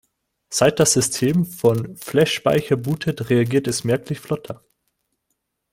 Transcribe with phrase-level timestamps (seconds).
[0.49, 4.65] Seit das System von Flashspeicher bootet, reagiert es merklich flotter.